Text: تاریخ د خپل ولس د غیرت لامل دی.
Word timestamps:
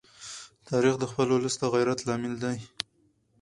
تاریخ 0.69 0.95
د 0.99 1.03
خپل 1.11 1.27
ولس 1.31 1.55
د 1.59 1.63
غیرت 1.73 1.99
لامل 2.07 2.33
دی. 2.43 2.57